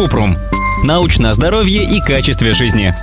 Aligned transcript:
Купрум. 0.00 0.34
Научное 0.82 1.34
здоровье 1.34 1.84
и 1.84 2.00
качестве 2.00 2.54
жизни. 2.54 2.94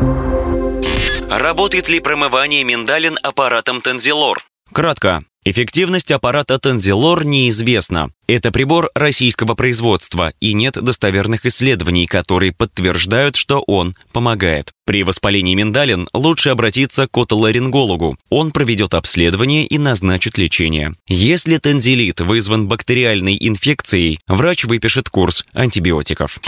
Работает 1.30 1.90
ли 1.90 2.00
промывание 2.00 2.64
миндалин 2.64 3.20
аппаратом 3.22 3.82
Тензилор? 3.82 4.47
Кратко. 4.72 5.22
Эффективность 5.46 6.12
аппарата 6.12 6.60
Тензилор 6.60 7.24
неизвестна. 7.26 8.10
Это 8.28 8.52
прибор 8.52 8.90
российского 8.94 9.56
производства, 9.56 10.34
и 10.42 10.54
нет 10.54 10.74
достоверных 10.74 11.46
исследований, 11.46 12.06
которые 12.06 12.52
подтверждают, 12.52 13.38
что 13.38 13.64
он 13.66 13.96
помогает. 14.12 14.74
При 14.86 15.04
воспалении 15.04 15.56
миндалин 15.56 16.10
лучше 16.14 16.50
обратиться 16.50 17.08
к 17.08 17.18
отоларингологу. 17.18 18.18
Он 18.30 18.52
проведет 18.52 18.94
обследование 18.94 19.66
и 19.66 19.78
назначит 19.78 20.38
лечение. 20.38 20.94
Если 21.08 21.58
тензилит 21.58 22.20
вызван 22.20 22.68
бактериальной 22.68 23.38
инфекцией, 23.40 24.20
врач 24.28 24.66
выпишет 24.66 25.08
курс 25.08 25.46
антибиотиков. 25.54 26.40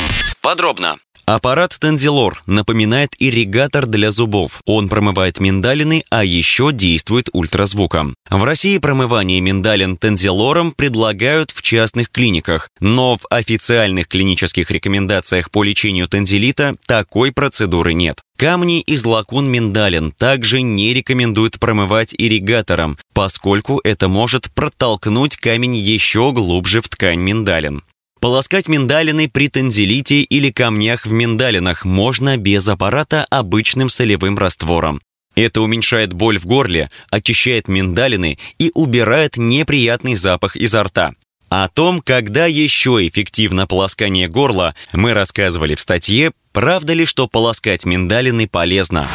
Подробно. 0.41 0.97
Аппарат 1.31 1.77
Тензилор 1.79 2.41
напоминает 2.47 3.11
ирригатор 3.19 3.85
для 3.85 4.09
зубов. 4.09 4.61
Он 4.65 4.89
промывает 4.89 5.39
миндалины, 5.39 6.03
а 6.09 6.25
еще 6.25 6.71
действует 6.71 7.29
ультразвуком. 7.33 8.15
В 8.31 8.43
России 8.43 8.79
промывание 8.79 9.39
миндалин 9.39 9.95
Тензилором 9.95 10.71
предлагают 10.71 11.51
в 11.51 11.61
частных 11.61 12.09
клиниках, 12.09 12.71
но 12.79 13.15
в 13.15 13.27
официальных 13.29 14.07
клинических 14.07 14.71
рекомендациях 14.71 15.51
по 15.51 15.63
лечению 15.63 16.07
тензилита 16.07 16.73
такой 16.87 17.31
процедуры 17.31 17.93
нет. 17.93 18.21
Камни 18.35 18.81
из 18.81 19.05
лакун 19.05 19.51
миндалин 19.51 20.11
также 20.11 20.63
не 20.63 20.95
рекомендуют 20.95 21.59
промывать 21.59 22.15
ирригатором, 22.17 22.97
поскольку 23.13 23.79
это 23.83 24.07
может 24.07 24.51
протолкнуть 24.55 25.37
камень 25.37 25.75
еще 25.75 26.31
глубже 26.31 26.81
в 26.81 26.89
ткань 26.89 27.19
миндалин. 27.19 27.83
Полоскать 28.19 28.67
миндалины 28.67 29.29
при 29.29 29.47
тензилите 29.47 30.21
или 30.21 30.51
камнях 30.51 31.05
в 31.05 31.11
миндалинах 31.11 31.85
можно 31.85 32.35
без 32.35 32.67
аппарата 32.67 33.25
обычным 33.29 33.89
солевым 33.89 34.37
раствором. 34.37 35.01
Это 35.35 35.61
уменьшает 35.61 36.11
боль 36.11 36.37
в 36.37 36.45
горле, 36.45 36.89
очищает 37.09 37.69
миндалины 37.69 38.37
и 38.57 38.71
убирает 38.73 39.37
неприятный 39.37 40.15
запах 40.15 40.57
изо 40.57 40.83
рта. 40.83 41.13
О 41.47 41.69
том, 41.69 42.01
когда 42.01 42.45
еще 42.45 43.07
эффективно 43.07 43.65
полоскание 43.67 44.27
горла, 44.27 44.75
мы 44.91 45.13
рассказывали 45.13 45.75
в 45.75 45.81
статье 45.81 46.31
Правда 46.51 46.93
ли, 46.93 47.05
что 47.05 47.27
полоскать 47.27 47.85
миндалины 47.85 48.47
полезно? 48.47 49.07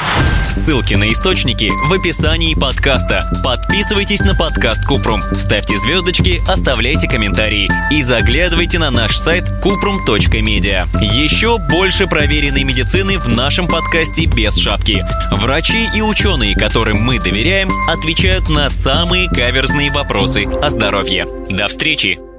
Ссылки 0.49 0.95
на 0.95 1.11
источники 1.11 1.71
в 1.89 1.93
описании 1.93 2.55
подкаста. 2.55 3.29
Подписывайтесь 3.43 4.21
на 4.21 4.37
подкаст 4.37 4.85
Купрум, 4.87 5.21
ставьте 5.33 5.77
звездочки, 5.77 6.41
оставляйте 6.49 7.09
комментарии 7.09 7.69
и 7.91 8.03
заглядывайте 8.03 8.79
на 8.79 8.91
наш 8.91 9.17
сайт 9.17 9.45
kuprum.media. 9.65 10.87
Еще 11.03 11.59
больше 11.59 12.07
проверенной 12.07 12.63
медицины 12.63 13.19
в 13.19 13.29
нашем 13.29 13.67
подкасте 13.67 14.27
без 14.27 14.57
шапки. 14.57 15.05
Врачи 15.33 15.89
и 15.97 16.03
ученые, 16.03 16.55
которым 16.55 16.99
мы 16.99 17.19
доверяем, 17.19 17.71
отвечают 17.89 18.49
на 18.49 18.71
самые 18.71 19.29
каверзные 19.29 19.91
вопросы 19.91 20.45
о 20.45 20.71
здоровье. 20.71 21.27
До 21.51 21.67
встречи! 21.67 22.34